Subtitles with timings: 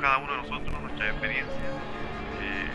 [0.00, 1.68] cada uno de nosotros, nuestra experiencia.
[2.40, 2.70] Eh,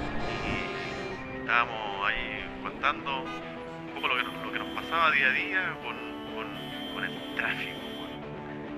[1.33, 5.31] y estábamos ahí contando un poco lo que, nos- lo que nos pasaba día a
[5.31, 5.95] día con,
[6.35, 7.79] con- el tráfico,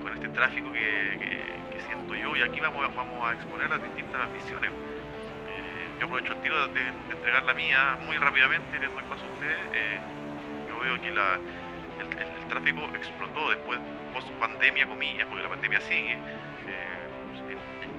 [0.02, 2.36] con, este tráfico que, siento yo.
[2.36, 4.70] Y aquí vamos, vamos a exponer las distintas visiones.
[4.70, 9.32] Eh, yo aprovecho el tiro de, entregar la mía muy rápidamente, les doy paso a
[9.34, 9.58] ustedes.
[9.72, 9.98] Eh,
[10.68, 11.38] yo veo que la,
[12.00, 13.78] el, tráfico explotó después,
[14.12, 16.18] post pandemia, comillas, porque la pandemia sigue.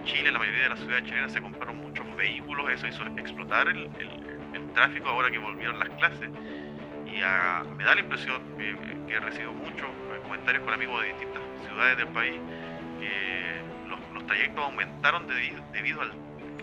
[0.04, 3.78] Chile, la mayoría de las ciudades chilenas se compraron muchos vehículos, eso hizo explotar el,
[4.00, 4.40] el-
[4.74, 6.30] tráfico ahora que volvieron las clases.
[7.06, 7.18] Y
[7.78, 8.76] me da la impresión que,
[9.08, 12.36] que he recibido muchos eh, comentarios con amigos de distintas ciudades del país
[13.00, 16.12] que los, trayectos aumentaron debido, debido al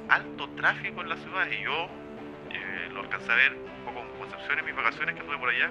[0.08, 1.52] alto tráfico en las ciudades.
[1.60, 1.88] Y yo
[2.50, 5.50] eh, lo alcancé a ver un poco en Concepción en mis vacaciones que estuve por
[5.50, 5.70] allá,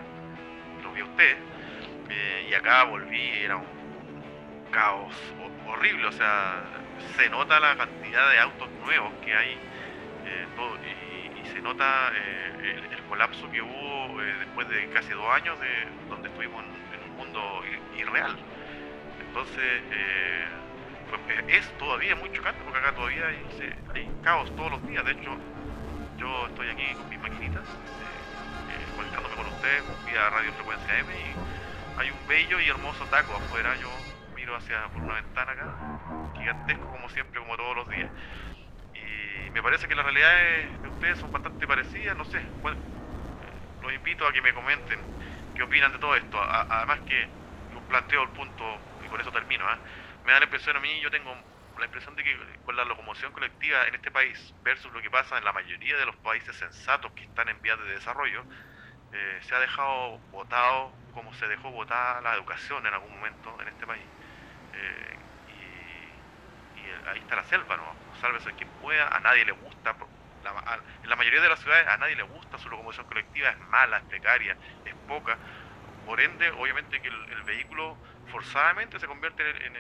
[0.84, 1.38] lo vi a usted,
[2.10, 3.66] eh, y acá volví, era un
[4.72, 6.62] caos ho- horrible, o sea,
[7.16, 9.54] se nota la cantidad de autos nuevos que hay,
[10.26, 10.48] eh,
[11.42, 15.88] y, se nota eh, el, colapso que hubo eh, después de casi dos años de
[16.10, 17.62] donde estuvimos en, un mundo
[17.96, 18.36] irreal.
[19.28, 19.84] Entonces,
[21.10, 23.38] fue- es todavía muy chocante porque acá todavía hay,
[23.94, 25.06] hay caos todos los días.
[25.06, 25.38] De hecho,
[26.18, 27.64] yo estoy aquí con mis maquinitas,
[28.96, 31.36] conectándome con ustedes vía Radio Frecuencia M y
[32.00, 33.76] hay un bello y hermoso taco afuera.
[33.76, 33.90] Yo
[34.36, 35.95] miro hacia por una ventana acá,
[36.46, 38.12] gigantesco como siempre, como todos los días.
[38.94, 42.42] Y me parece que las realidades de ustedes son bastante parecidas, no sé.
[42.62, 42.78] bueno,
[43.42, 45.10] eh, los invito a que me comenten
[45.54, 46.42] qué opinan de todo esto.
[46.42, 47.30] A- además que
[47.70, 49.82] yo planteo el punto, y con eso termino, ¿ah?
[50.24, 51.36] me da la impresión a mí, yo tengo
[51.78, 55.38] la impresión de que con la locomoción colectiva en este país versus lo que pasa
[55.38, 58.48] en la mayoría de los países sensatos que están en vías de desarrollo,
[59.12, 63.68] eh, se ha dejado votado como se dejó votada la educación en algún momento en
[63.70, 64.10] este país.
[64.74, 65.15] Eh,
[67.08, 67.98] ahí está la selva, ¿no?
[68.20, 69.96] Sálvese quien pueda, a nadie le gusta.
[71.04, 73.98] en la mayoría de las ciudades a nadie le gusta su locomoción colectiva, es mala,
[73.98, 75.40] es precaria, es poca.
[76.04, 79.76] Por ende, obviamente que el, vehículo forzadamente se convierte en,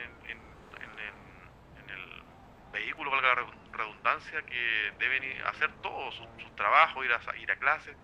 [1.89, 2.23] el
[2.71, 7.13] vehículo, valga la redun- redundancia, que deben hacer todo, sus su trabajos, ir
[7.51, 7.97] a, clases,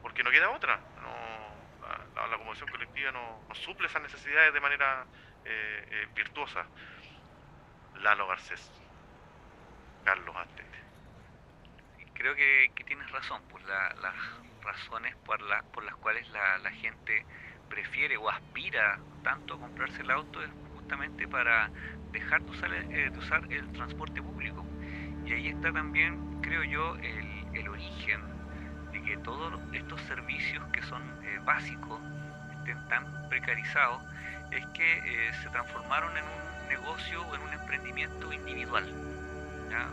[0.00, 0.84] porque no queda otra.
[0.96, 5.08] No, la, la- locomoción colectiva no, no suple esas necesidades de manera
[5.44, 6.68] eh, eh, virtuosa.
[8.02, 8.70] Lalo Garcés,
[10.04, 10.78] Carlos Astete.
[12.14, 14.14] Creo que, que tienes razón, pues la- las
[14.62, 17.24] razones por, la- por las cuales la, la gente
[17.68, 21.70] prefiere o aspira tanto a comprarse el auto es justamente para
[22.12, 24.64] dejar de usar, eh, de usar el transporte público.
[25.24, 28.20] Y ahí está también, creo yo, el, el origen
[28.92, 32.00] de que todos estos servicios que son eh, básicos
[32.58, 34.02] estén tan precarizados,
[34.50, 38.84] es que eh, se transformaron en un negocio o en un emprendimiento individual,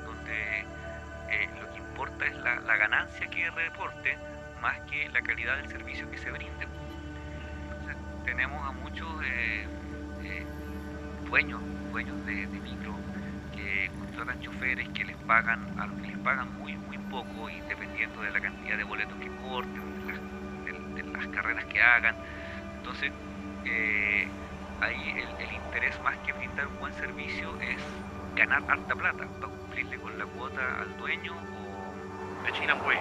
[0.05, 0.59] donde
[1.29, 4.17] eh, lo que importa es la, ganancia que reporte
[4.61, 6.67] más que la calidad del servicio que se brinde.
[8.25, 9.65] Tenemos a muchos eh,
[10.23, 10.45] eh,
[11.25, 11.61] dueños,
[11.91, 12.95] dueños de, micro
[13.55, 17.59] que contratan choferes que les pagan, a los que les pagan muy muy poco y
[17.61, 22.15] dependiendo de la cantidad de boletos que corten, de las, carreras que hagan.
[22.77, 23.11] Entonces,
[24.81, 27.81] ahí el, el interés más que brindar un buen servicio es
[28.35, 32.99] ganar harta plata para cumplirle con la cuota al dueño o De China, pues.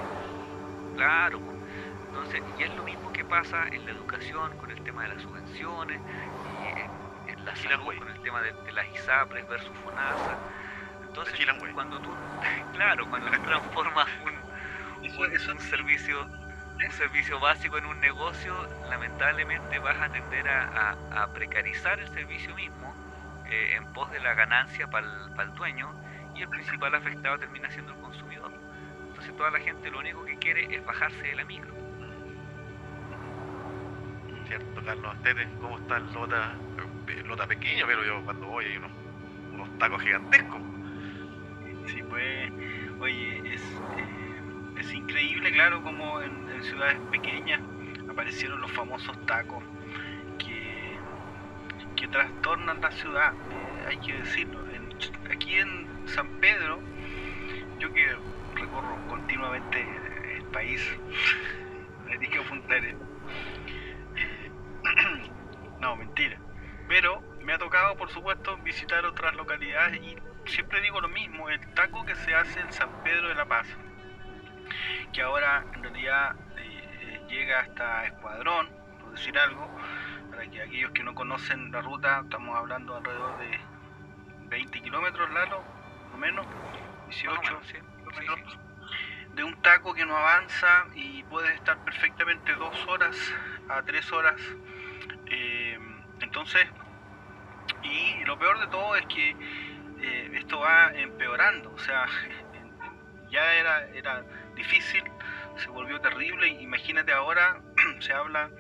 [0.95, 1.53] claro po.
[2.07, 5.23] entonces y es lo mismo que pasa en la educación con el tema de las
[5.23, 6.91] subvenciones y en,
[7.39, 7.99] en la salud güey.
[7.99, 10.39] con el tema de, de las ISAPRES versus FONASA
[11.07, 11.73] entonces güey.
[11.73, 12.11] cuando tú
[12.73, 14.33] claro cuando tú transformas un,
[15.07, 16.27] un- un servicio
[16.85, 18.53] un servicio básico en un negocio,
[18.91, 22.95] lamentablemente vas a tender a, a- a precarizar el servicio mismo
[23.51, 25.89] eh, en pos de la ganancia para el, dueño
[26.35, 28.53] y el principal afectado termina siendo el consumidor.
[29.09, 31.75] Entonces toda la gente lo único que quiere es bajarse de la micro.
[34.47, 36.55] Cierto, Carlos Astete, ¿cómo está el lota?
[37.09, 38.93] Eh, Lota pequeño, pero yo cuando voy hay unos,
[39.55, 40.61] unos tacos gigantescos.
[41.87, 42.51] Sí, pues,
[43.01, 43.63] oye, es,
[43.97, 44.26] eh, es
[44.97, 47.61] increíble, claro, como en, ciudades pequeñas
[48.09, 49.63] aparecieron los famosos tacos
[50.39, 50.97] que,
[51.95, 54.65] que trastornan la ciudad, eh, hay que decirlo.
[55.31, 56.81] Aquí en San Pedro,
[57.79, 58.17] yo que
[58.55, 59.87] recorro continuamente
[60.37, 60.81] el país,
[62.07, 63.09] de Arica a Punta Arenas,
[64.17, 64.51] eh,
[65.81, 66.39] no, mentira.
[66.89, 70.17] Pero me ha tocado, por supuesto, visitar otras localidades y
[70.47, 73.67] siempre digo lo mismo, el taco que se hace en San Pedro de la Paz,
[75.17, 78.69] que ahora en realidad eh, llega hasta Escuadrón,
[79.01, 79.67] por decir algo,
[80.29, 83.59] para que aquellos que no conocen la ruta, estamos hablando alrededor de
[84.51, 85.63] 20 kilómetros, Lalo,
[86.13, 86.47] o menos,
[87.07, 88.59] 18 kilómetros,
[89.33, 93.17] de un taco que no avanza y puede estar perfectamente dos horas
[93.71, 94.39] a tres horas.
[95.31, 95.79] Eh,
[96.21, 96.67] entonces,
[97.83, 102.05] y lo peor de todo es que eh, esto va empeorando, o sea,
[103.31, 104.23] ya era, era
[104.57, 105.05] difícil,
[105.57, 107.61] se volvió terrible, imagínate ahora,
[108.01, 108.51] se habla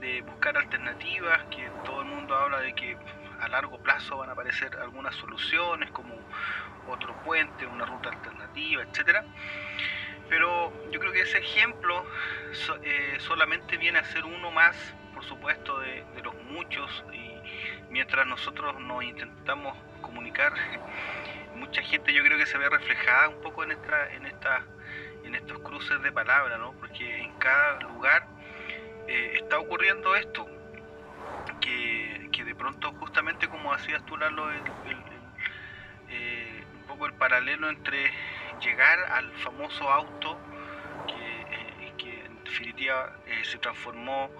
[0.00, 2.96] de buscar alternativas, que todo el mundo habla de que
[3.40, 6.14] a largo plazo van a aparecer algunas soluciones como
[6.88, 9.24] otro puente, una ruta alternativa, etcétera.
[10.28, 12.04] Pero yo creo que ese ejemplo
[12.82, 14.76] eh, solamente viene a ser uno más,
[15.14, 17.34] por supuesto, de, de, los muchos y
[17.90, 20.52] mientras nosotros nos intentamos comunicar,
[21.56, 24.64] mucha gente yo creo que se ve reflejada un poco en esta, en esta,
[25.28, 26.72] en estos cruces de palabras, ¿no?
[26.72, 28.26] Porque en cada lugar
[29.06, 30.48] eh, está ocurriendo esto,
[31.60, 34.62] que, de pronto justamente como hacías tú Lalo, el,
[36.08, 38.10] eh, un poco el paralelo entre
[38.62, 40.38] llegar al famoso auto
[41.06, 44.30] que, eh, que en definitiva se transformó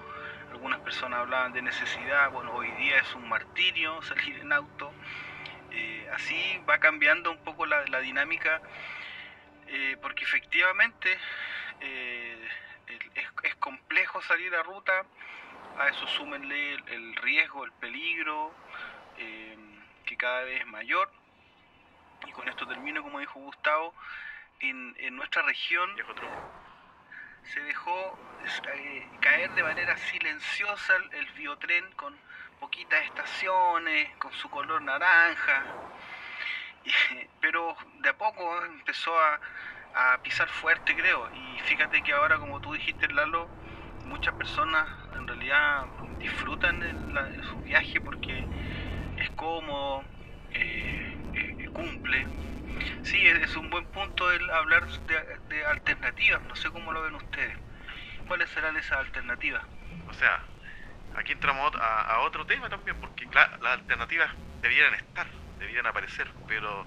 [0.52, 4.90] algunas personas hablaban de necesidad, bueno, hoy día es un martirio salir en auto,
[6.14, 8.62] así va cambiando un poco la dinámica,
[9.68, 11.18] eh, porque efectivamente
[11.80, 12.48] eh,
[13.14, 15.04] es, es, complejo salir a ruta,
[15.78, 18.54] a eso súmenle el, el riesgo, el peligro,
[20.06, 21.10] que cada vez es mayor,
[22.26, 23.94] y con esto termino, como dijo Gustavo,
[24.60, 25.90] en, en nuestra región
[27.44, 28.18] se dejó
[28.74, 32.18] eh, caer de manera silenciosa el, el, biotren con
[32.60, 35.64] poquitas estaciones, con su color naranja,
[37.40, 37.76] pero
[38.64, 39.40] empezó a,
[40.22, 43.48] pisar fuerte creo, y fíjate que ahora como tú dijiste Lalo,
[44.04, 45.86] muchas personas en realidad
[46.20, 46.94] disfrutan de
[47.50, 48.46] su viaje porque
[49.16, 50.04] es cómodo,
[50.52, 52.26] eh, eh, cumple,
[53.02, 54.86] Sí, es un buen punto el hablar
[55.48, 56.42] de, alternativas.
[56.46, 57.56] No sé cómo lo ven ustedes.
[58.26, 59.64] ¿Cuáles serán esas alternativas?
[60.08, 60.40] O sea,
[61.16, 65.26] aquí entramos a, otro tema también, porque las alternativas debieran estar,
[65.58, 66.86] debieran aparecer, pero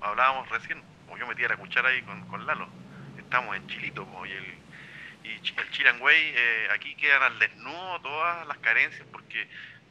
[0.00, 2.68] hablábamos recién, como yo metía la cuchara ahí con, con Lalo,
[3.18, 4.54] estamos en Chilito y el,
[5.24, 9.46] y el Chilangüey, eh, aquí quedan al desnudo todas las carencias, porque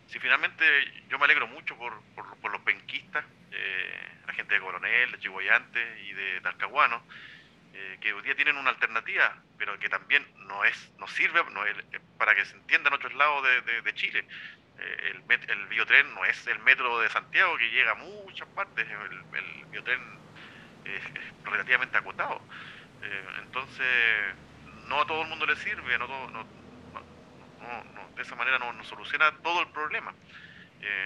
[0.07, 0.65] si finalmente
[1.09, 6.01] yo me alegro mucho por, por, los penquistas, eh, la gente de Coronel, de Chihuayante
[6.03, 7.03] y de Talcahuano,
[7.73, 11.65] eh, que hoy día tienen una alternativa, pero que también no es no sirve no
[11.65, 11.75] es,
[12.17, 14.25] para que se entienda en otros lados de, de Chile.
[14.79, 18.47] Eh, el, met, el, biotren no es el metro de Santiago que llega a muchas
[18.49, 20.01] partes, el, el biotren
[20.85, 22.41] es, es, relativamente acotado.
[23.39, 24.35] entonces,
[24.87, 28.59] no a todo el mundo le sirve, no, todo, no, no, no de esa manera
[28.59, 30.13] no, soluciona todo el problema.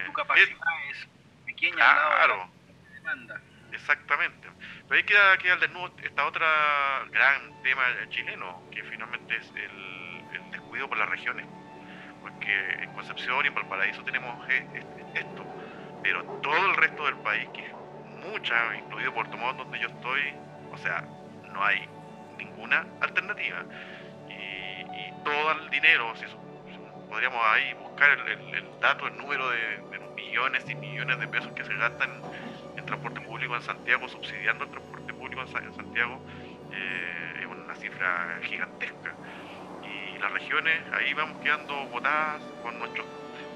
[0.06, 0.50] tu capacidad
[0.90, 1.08] es
[1.46, 2.52] pequeña claro,
[2.94, 3.42] demanda.
[3.72, 4.50] Exactamente.
[4.88, 10.26] Pero ahí queda, queda al desnudo esta otra gran tema chileno, que finalmente es el,
[10.34, 11.48] el descuido por las regiones.
[12.34, 14.36] Porque en Concepción y en Valparaíso tenemos
[15.16, 15.46] esto,
[16.04, 17.74] pero todo el resto del país, que es
[18.32, 20.22] mucha, incluido Puerto Montt, donde yo estoy,
[20.72, 21.04] o sea,
[21.52, 21.88] no hay
[22.38, 23.64] ninguna alternativa.
[24.30, 24.72] Y,
[25.24, 26.26] todo el dinero, si,
[27.08, 31.64] podríamos ahí buscar el, dato, el número de, de millones y millones de pesos que
[31.64, 32.10] se gastan
[32.76, 36.22] en transporte público en Santiago, subsidiando el transporte público en Santiago,
[36.72, 39.14] eh, es una cifra gigantesca.
[40.22, 43.08] Las regiones ahí vamos quedando botadas con nuestros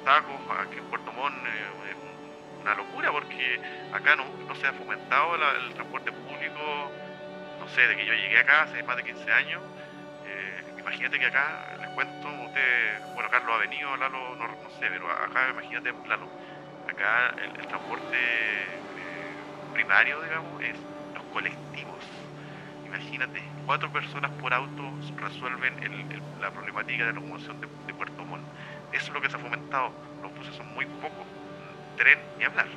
[0.04, 1.96] tacos, aquí en Puerto Montt eh,
[2.62, 3.60] una locura porque
[3.94, 6.92] acá no, no se ha fomentado el transporte público,
[7.60, 9.62] no sé, de que yo llegué acá hace más de 15 años.
[10.26, 14.88] Eh, imagínate que acá, les cuento, usted, bueno, Carlos ha venido, Lalo, no, no sé,
[14.90, 16.28] pero acá imagínate, Lalo,
[16.90, 19.36] acá el, el transporte eh,
[19.74, 20.78] primario, digamos, es
[21.14, 22.25] los colectivos.
[22.96, 24.84] Imagínate, cuatro personas por auto
[25.18, 28.42] resuelven el, el, la problemática de la locomoción de, Puerto Montt.
[28.94, 29.92] Eso es lo que se ha fomentado.
[30.24, 31.28] Los buses son muy pocos,
[31.98, 32.68] tren ni hablar.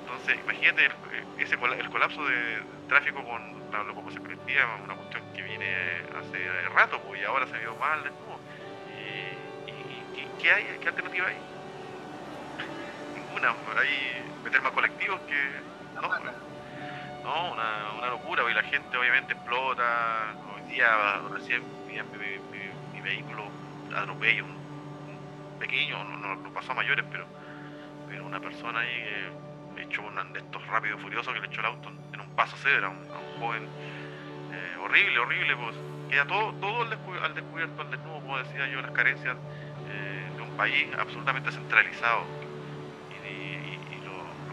[0.00, 0.92] Entonces, imagínate el,
[1.36, 5.66] ese, el colapso de tráfico con la locomoción colectiva, una cuestión que viene
[6.16, 8.40] hace rato, pues, y ahora se vio mal de nuevo.
[8.88, 9.74] ¿Y, y,
[10.14, 10.78] y qué hay?
[10.80, 11.36] ¿Qué alternativa hay?
[13.14, 13.50] Ninguna.
[13.76, 15.62] Hay meter más colectivos que
[16.00, 16.08] no,
[17.22, 20.34] no una, una, locura, y la gente obviamente explota.
[20.54, 23.44] Hoy día recién mi, mi, vehículo
[23.96, 27.26] atropello, un, un pequeño, no, no, no, pasó a mayores, pero,
[28.08, 29.04] pero una persona ahí
[29.76, 32.56] que echó un de estos rápidos furiosos que le echó el auto en un paso
[32.56, 33.62] cedra a un, a un joven
[34.52, 35.76] eh, horrible, horrible, pues
[36.10, 39.36] queda todo, todo al, descubierto, al desnudo, como decía yo, las carencias
[39.88, 42.24] eh, de un país absolutamente centralizado.
[43.24, 44.12] Y, lo,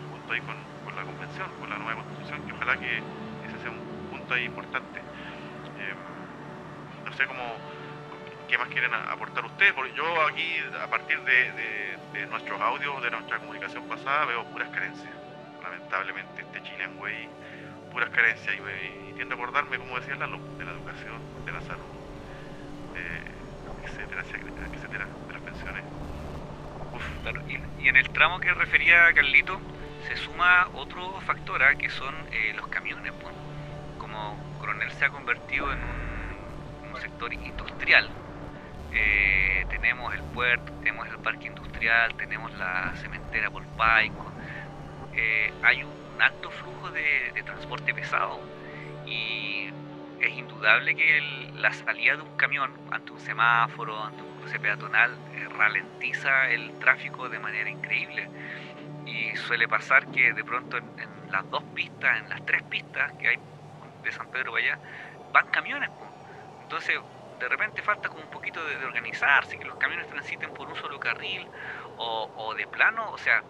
[0.10, 0.56] junto ahí con,
[1.00, 5.00] la convención, con la nueva constitución, que ojalá que ese sea un punto ahí importante.
[5.00, 5.94] Eh,
[7.06, 7.56] no sé cómo,
[8.48, 13.40] qué más quieren aportar ustedes, porque yo aquí, a partir de, nuestros audios, de nuestra
[13.40, 15.14] comunicación pasada, veo puras carencias.
[15.64, 17.30] Lamentablemente, este Chilean Way,
[17.92, 18.56] puras carencias.
[18.56, 21.84] Y, tiendo a acordarme, como decía Lalo, de la educación, de la salud,
[23.84, 25.84] etcétera, etcétera, de las pensiones.
[27.80, 29.60] y, en el tramo que refería Carlito,
[30.40, 31.76] suma otro factor, ¿ah?
[31.76, 33.12] que son eh, los camiones.
[33.22, 33.34] Pues.
[33.98, 38.10] Como Coronel se ha convertido en un, sector industrial,
[38.92, 44.30] eh, tenemos el puerto, tenemos el parque industrial, tenemos la cementera por Paico,
[45.14, 48.42] eh, hay un alto flujo de, de transporte pesado
[49.06, 49.70] y
[50.20, 55.12] es indudable que la salida de un camión ante un semáforo, ante un cruce peatonal,
[55.34, 58.28] eh, ralentiza el tráfico de manera increíble.
[59.10, 63.30] Y suele pasar que de pronto en, las dos pistas, en las tres pistas que
[63.30, 63.40] hay
[64.04, 64.80] de San Pedro para allá,
[65.32, 65.90] van camiones.
[66.64, 67.00] Entonces,
[67.40, 71.00] de repente falta como un poquito de, organizarse, que los camiones transiten por un solo
[71.00, 71.48] carril,
[71.98, 73.44] o, de plano, o sea,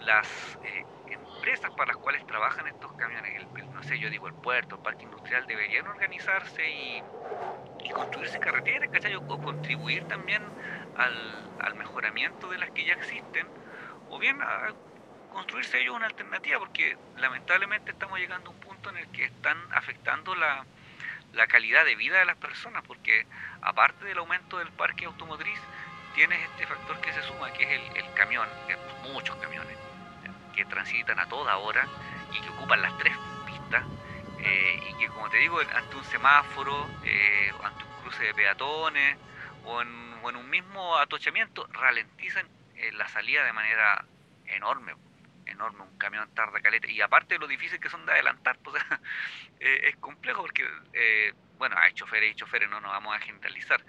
[0.00, 4.76] las eh, empresas para las cuales trabajan estos camiones, no sé, yo digo el puerto,
[4.76, 7.02] el parque industrial, deberían organizarse y,
[7.94, 9.14] construirse carreteras, ¿cachai?
[9.14, 10.42] O, contribuir también
[10.96, 13.46] al, mejoramiento de las que ya existen,
[14.10, 14.72] o bien a
[15.38, 19.56] construirse ellos una alternativa, porque lamentablemente estamos llegando a un punto en el que están
[19.72, 20.66] afectando la,
[21.48, 23.24] calidad de vida de las personas, porque
[23.62, 25.60] aparte del aumento del parque automotriz,
[26.16, 28.48] tienes este factor que se suma, que es el, el camión,
[29.12, 29.76] muchos camiones
[30.56, 31.86] que transitan a toda hora
[32.32, 33.16] y que ocupan las tres
[33.46, 33.84] pistas
[34.40, 39.16] eh, y que como te digo ante un semáforo, eh, ante un cruce de peatones
[39.64, 39.88] o en,
[40.36, 44.04] un mismo atochamiento ralentizan eh, la salida de manera
[44.46, 44.94] enorme
[45.48, 48.82] enorme, un camión tarda caleta, y aparte de lo difícil que son de adelantar, pues,
[49.60, 50.64] es complejo porque
[51.58, 53.84] bueno, hay choferes y choferes, no nos vamos a generalizar,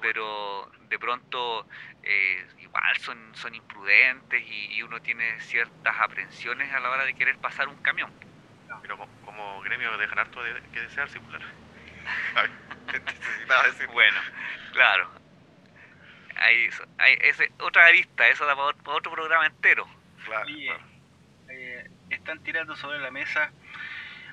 [0.00, 1.66] pero de pronto
[2.02, 7.38] eh, igual son, son imprudentes y, uno tiene ciertas aprensiones a la hora de querer
[7.38, 8.12] pasar un camión.
[8.82, 11.40] Pero como, gremio dejan harto de, que desear circular.
[13.92, 14.20] bueno,
[14.72, 15.10] claro.
[16.36, 16.68] Hay,
[16.98, 19.88] hay ese, otra arista, eso da para otro programa entero.
[20.26, 20.76] Claro, eh,
[22.10, 23.52] están tirando sobre la mesa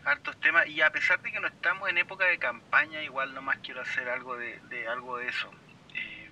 [0.05, 3.59] hartos temas y a pesar de que no estamos en época de campaña, igual nomás
[3.59, 5.51] quiero hacer algo de, algo de eso.
[5.93, 6.29] Eh,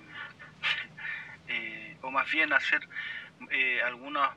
[1.48, 2.88] eh, o más bien hacer
[3.52, 4.32] eh, algunas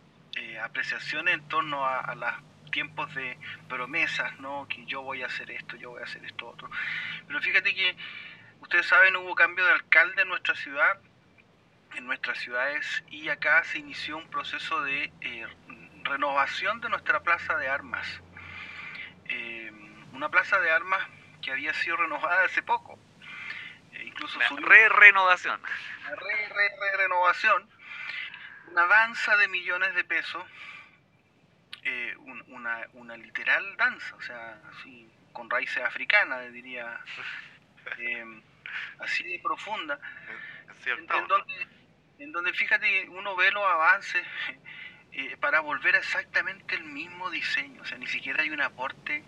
[0.62, 3.36] apreciaciones en torno a, los tiempos de
[3.68, 4.66] promesas, ¿no?
[4.68, 6.70] Que yo voy a hacer esto, yo voy a hacer esto otro.
[7.26, 7.96] Pero fíjate que
[8.60, 10.98] ustedes saben, hubo cambio de alcalde en nuestra ciudad,
[11.96, 15.12] en nuestras ciudades, y acá se inició un proceso de
[16.04, 18.06] renovación de nuestra plaza de armas.
[19.26, 19.70] Eh,
[20.12, 21.06] una plaza de armas
[21.40, 22.98] que había sido renovada hace poco.
[23.92, 25.60] Eh, incluso una re-renovación.
[25.60, 27.68] Una re-re-renovación.
[28.68, 30.44] Una danza de millones de pesos.
[31.84, 32.14] Eh,
[32.46, 37.00] una, una, literal danza, o sea, así, con raíces africanas, diría.
[39.00, 39.98] así de profunda.
[40.84, 41.68] En, donde,
[42.18, 44.24] en donde, fíjate, uno ve los avances
[45.14, 47.82] eh, para volver a exactamente el mismo diseño.
[47.82, 49.22] O sea, ni siquiera hay un aporte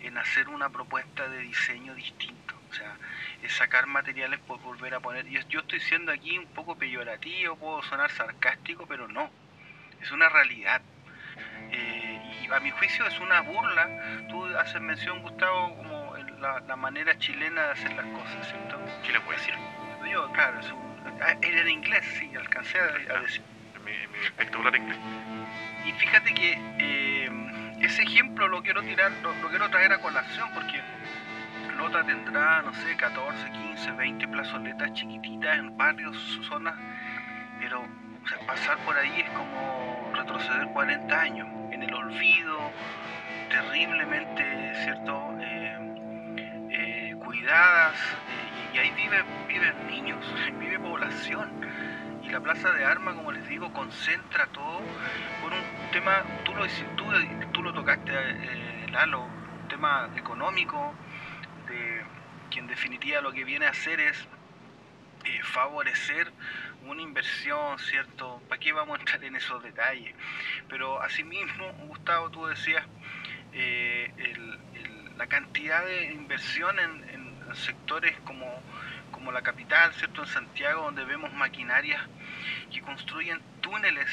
[0.00, 2.54] en hacer una propuesta de diseño distinto.
[2.70, 2.96] O sea,
[3.42, 5.26] es sacar materiales por volver a poner.
[5.26, 9.30] Yo, yo estoy siendo aquí un poco peyorativo, puedo sonar sarcástico, pero no.
[10.02, 10.82] Es una realidad.
[11.70, 14.26] Eh, y a mi juicio es una burla.
[14.28, 18.78] Tú haces mención, Gustavo, como la, manera chilena de hacer las cosas, ¿cierto?
[19.04, 19.54] ¿Qué le puedo decir?
[20.10, 20.60] Yo, claro,
[21.22, 23.42] ah, era en inglés, sí, alcancé a decir
[25.84, 27.30] y fíjate que eh,
[27.80, 30.80] ese ejemplo lo quiero tirar, lo, quiero traer a colación porque
[31.76, 36.16] Lota tendrá, no sé, 14, 15, 20 plazoletas chiquititas en barrios,
[36.48, 36.74] zonas,
[37.60, 37.84] pero
[38.46, 42.70] pasar por ahí es como retroceder 40 años en el olvido,
[43.50, 45.36] terriblemente, ¿cierto?
[45.40, 45.78] Eh,
[46.70, 47.96] eh, cuidadas,
[48.72, 51.71] y ahí viven, viven niños, vive población
[52.32, 54.80] la plaza de armas, como les digo, concentra todo
[55.42, 57.04] por un tema, tú lo, tú,
[57.52, 60.94] tú lo tocaste, eh, Lalo, un tema económico,
[62.50, 64.18] que en definitiva lo que viene a hacer es
[65.24, 66.32] eh, favorecer
[66.86, 68.40] una inversión, ¿cierto?
[68.48, 70.14] ¿Para qué vamos a entrar en esos detalles?
[70.68, 72.84] Pero asimismo, Gustavo, tú decías,
[73.52, 74.10] eh,
[75.18, 78.46] la cantidad de inversión en sectores como,
[79.22, 80.22] como la capital, ¿cierto?
[80.22, 82.02] En Santiago, donde vemos maquinarias
[82.72, 84.10] que construyen túneles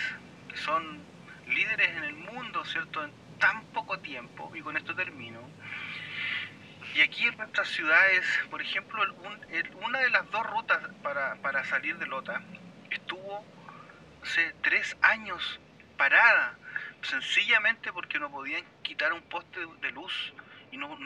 [0.47, 1.01] que son
[1.47, 3.03] líderes en el mundo, ¿cierto?
[3.03, 5.41] En tan poco tiempo, y con esto termino.
[6.93, 9.01] Y aquí en nuestras ciudades, por ejemplo,
[9.81, 12.43] una de las dos rutas para, para salir de Lota
[12.91, 13.43] estuvo
[14.21, 15.59] hace tres años
[15.97, 16.55] parada,
[17.01, 20.33] sencillamente porque no podían quitar un poste de luz
[20.71, 20.97] y, no,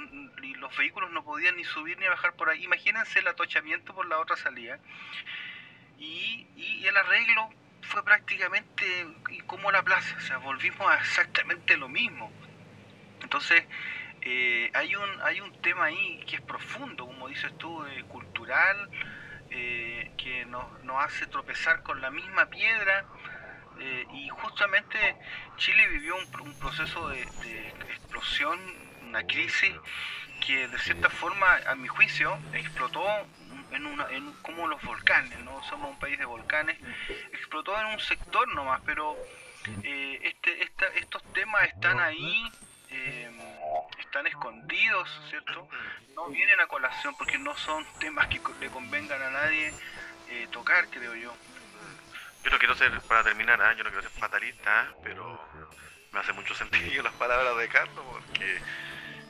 [0.57, 2.63] los vehículos no podían ni subir ni bajar por ahí.
[2.63, 4.79] Imagínense el atochamiento por la otra salida.
[5.99, 6.47] Y,
[6.85, 7.49] el arreglo
[7.81, 8.85] fue prácticamente
[9.47, 12.31] como la plaza, o sea, volvimos a exactamente lo mismo.
[13.21, 13.63] Entonces,
[14.21, 18.89] eh, hay, un, hay un tema ahí que es profundo, como dices tú, eh, cultural,
[19.49, 20.65] eh, que nos,
[20.99, 23.05] hace tropezar con la misma piedra.
[24.13, 24.97] y justamente
[25.57, 27.21] Chile vivió un, un proceso de,
[27.89, 28.59] explosión,
[29.13, 29.71] una crisis
[30.43, 33.05] que de cierta forma, a mi juicio, explotó
[33.71, 35.63] en una, en, como los volcanes, ¿no?
[35.65, 36.77] Somos un país de volcanes,
[37.31, 39.15] explotó en un sector nomás, pero
[39.83, 42.51] eh, este, esta, estos temas están ahí,
[42.89, 43.29] eh,
[43.99, 45.69] están escondidos, ¿cierto?
[46.15, 49.71] No vienen a colación porque no son temas que le convengan a nadie
[50.29, 51.35] eh, tocar, creo yo.
[52.43, 53.75] Yo no quiero ser, para terminar, ¿eh?
[53.77, 55.39] yo no quiero ser fatalista, pero
[56.13, 58.61] me hace mucho sentido las palabras de Carlos, porque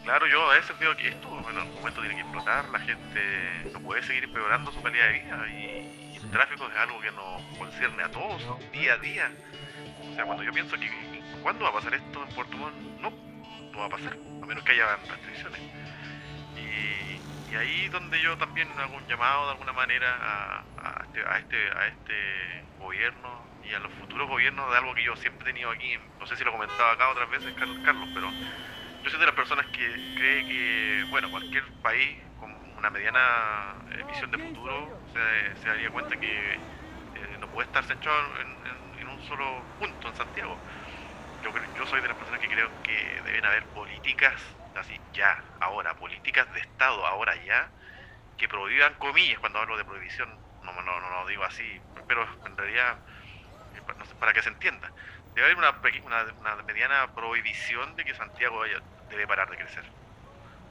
[0.03, 3.72] Claro, yo a veces veo que esto en algún momento tiene que explotar, la gente
[3.72, 7.41] no puede seguir empeorando su calidad de vida y, el tráfico es algo que nos
[7.57, 8.41] concierne a todos
[8.72, 9.31] día a día.
[10.10, 10.89] O sea, cuando yo pienso que
[11.41, 12.75] ¿cuándo va a pasar esto en Puerto Montt?
[13.01, 15.60] No, no va a pasar, a menos que haya restricciones.
[16.55, 21.25] Y, y ahí donde yo también hago un llamado de alguna manera a, a, este,
[21.25, 25.49] a, este, a este gobierno y a los futuros gobiernos de algo que yo siempre
[25.49, 28.32] he tenido aquí, no sé si lo comentaba acá otras veces, Carlos, pero
[29.03, 34.03] yo soy de las personas que cree que, bueno, cualquier país con una mediana eh,
[34.07, 39.67] visión de futuro se, daría cuenta que eh, no puede estar centrado en, un solo
[39.77, 40.57] punto, en Santiago.
[41.43, 44.41] Yo, yo soy de las personas que creo que deben haber políticas,
[44.75, 47.69] así ya, ahora, políticas de Estado, ahora ya,
[48.37, 50.29] que prohíban comillas, cuando hablo de prohibición,
[50.63, 52.97] no, no, no, lo digo así, pero en realidad,
[53.75, 54.89] eh, no para que se entienda,
[55.35, 58.63] debe haber una, una, una, mediana prohibición de que Santiago
[59.15, 59.86] debe parar de crecer.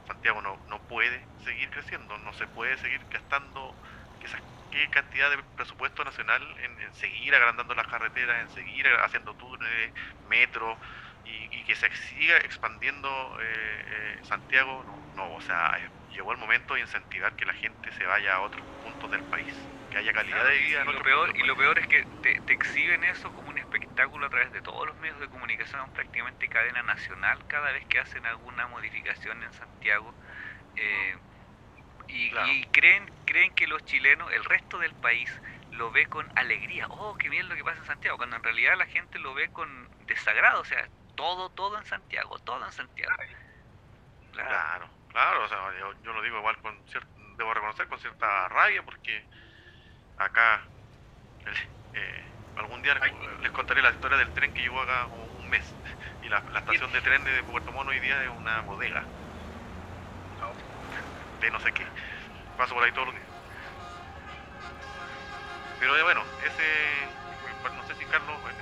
[0.07, 3.73] Santiago no, no puede seguir creciendo, no se puede seguir gastando
[4.21, 4.37] esa
[4.73, 9.93] qué cantidad de presupuesto nacional en, seguir agrandando las carreteras, en seguir haciendo túneles,
[10.27, 10.77] metro
[11.25, 14.83] y, que se siga expandiendo eh, eh, Santiago.
[14.83, 15.79] No, no, o sea,
[16.09, 19.53] llegó el momento de incentivar que la gente se vaya a otros puntos del país,
[19.89, 20.83] que haya calidad de vida.
[20.83, 23.42] Y, lo peor, y lo peor es que te, te exhiben eso como
[23.73, 27.99] espectáculo a través de todos los medios de comunicación, prácticamente cadena nacional, cada vez que
[27.99, 30.13] hacen alguna modificación en Santiago.
[30.75, 31.17] Eh,
[32.07, 35.31] y, creen, creen que los chilenos, el resto del país,
[35.71, 36.87] lo ve con alegría.
[36.87, 38.17] Oh, qué bien lo que pasa en Santiago.
[38.17, 40.61] Cuando en realidad la gente lo ve con desagrado.
[40.61, 43.15] O sea, todo, todo en Santiago, todo en Santiago.
[44.33, 45.43] Claro, claro.
[45.43, 45.57] o sea,
[46.03, 47.07] yo, lo digo igual con cierto,
[47.37, 49.23] debo reconocer con cierta rabia porque
[50.17, 50.61] acá
[51.93, 52.95] eh, algún día
[53.41, 55.07] les, contaré la historia del tren que llevo acá
[55.39, 55.63] un mes.
[56.21, 59.03] Y la, estación de tren de Puerto Mono hoy día es una bodega.
[61.41, 61.85] De no sé qué.
[62.57, 63.27] Paso por ahí todos los días.
[65.79, 67.73] Pero eh, bueno, ese.
[67.75, 68.37] No sé si Carlos.
[68.37, 68.53] Eh,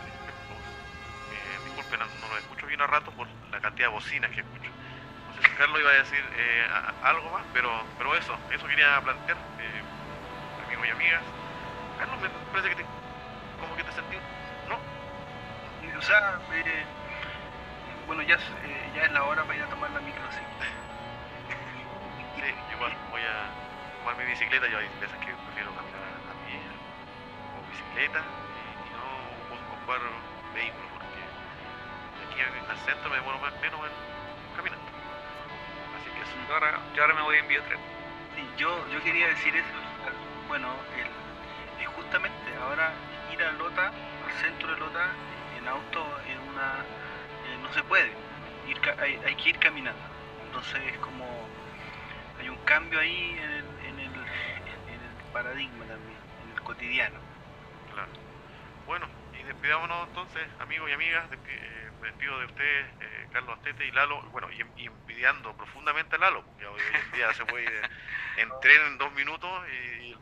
[1.33, 4.71] eh, disculpen, no, lo escucho bien a rato por la cantidad de bocinas que escucho.
[5.27, 6.23] No sé si Carlos iba a decir
[7.03, 9.37] algo más, pero, pero eso, eso quería plantear,
[10.65, 11.21] amigos y amigas.
[11.99, 13.00] Carlos, me parece que te
[13.61, 14.17] como que te sentí,
[14.67, 14.77] ¿no?
[15.97, 16.83] O sea, eh,
[18.07, 20.41] bueno, ya, eh, ya es la hora para ir a tomar la micro, sí.
[22.35, 22.43] sí,
[22.73, 23.45] igual voy a
[24.01, 26.59] tomar mi bicicleta, yo hay veces que prefiero caminar a pie
[27.53, 28.21] o bicicleta y,
[28.97, 29.05] no
[29.55, 30.01] ocupar
[30.53, 31.21] vehículos porque
[32.25, 33.93] aquí en el centro me demoro más, menos en
[34.57, 34.79] caminar.
[36.01, 36.33] Así que eso.
[36.49, 37.79] Yo ahora, yo ahora me voy en biotren.
[38.35, 39.67] Sí, yo, yo quería decir eso,
[40.47, 41.05] bueno, el,
[41.95, 42.91] justamente ahora
[43.41, 45.13] ir a Lota, al centro de Lota,
[45.57, 46.85] en auto en una,
[47.45, 48.11] eh, no se puede.
[48.67, 50.01] Ir, hay, hay, que ir caminando.
[50.45, 51.25] Entonces es como
[52.39, 57.19] hay un cambio ahí en el, en el, en el paradigma también, en el cotidiano.
[57.93, 58.11] Claro.
[58.85, 59.07] Bueno,
[59.39, 63.91] y despidámonos entonces, amigos y amigas, eh, me despido de ustedes, eh, Carlos Astete y
[63.91, 67.65] Lalo, bueno, y, envidiando profundamente a Lalo, porque hoy en día se puede
[68.37, 70.15] en tren en dos minutos y,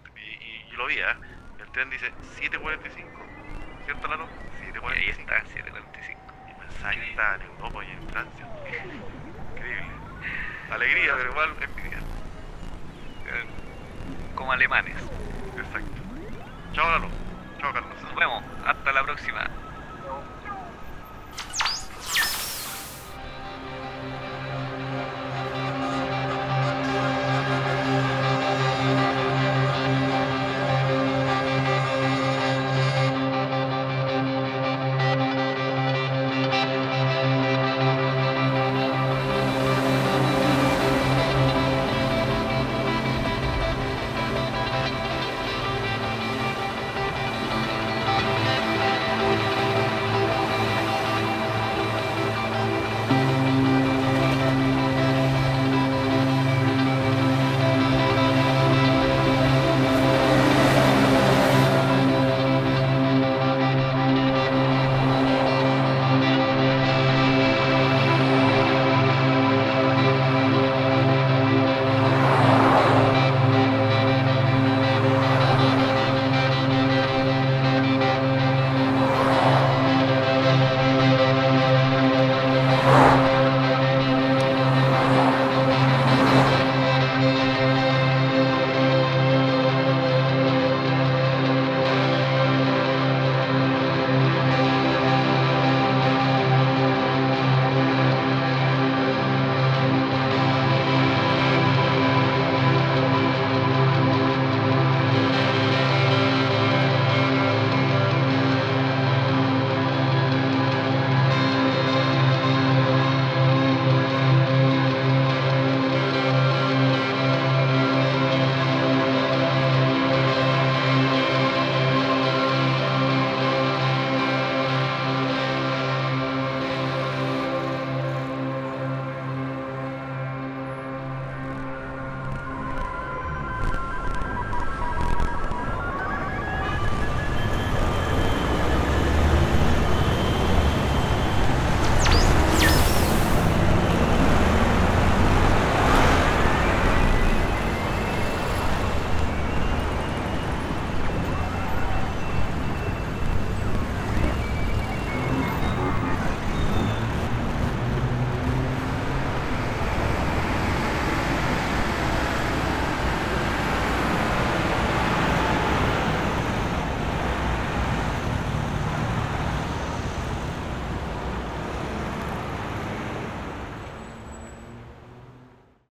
[0.71, 1.38] y lo vi, ¿eh?
[1.69, 4.25] El tren dice 7.45, ¿cierto Lalo?
[4.73, 4.89] 7.45.
[4.89, 6.17] Ahí está, 7.45.
[6.49, 8.45] Y pensaba que estaba en Europa y en Francia.
[9.53, 9.93] Increíble.
[10.71, 11.99] Alegría, pero igual envidia.
[13.27, 13.45] Eh,
[14.33, 14.97] como alemanes.
[15.57, 16.01] Exacto.
[16.73, 17.11] Chao, Lalo.
[17.59, 18.01] Chao, Carlos.
[18.01, 18.43] Nos vemos.
[18.65, 19.58] Hasta la próxima.